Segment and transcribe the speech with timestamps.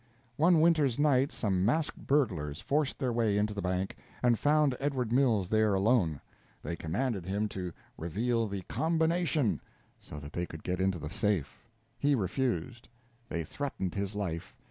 [0.35, 5.11] One winter's night some masked burglars forced their way into the bank, and found Edward
[5.11, 6.19] Mills there alone.
[6.63, 9.61] They commanded him to reveal the "combination,"
[9.99, 11.67] so that they could get into the safe.
[11.99, 12.89] He refused.
[13.29, 14.55] They threatened his life.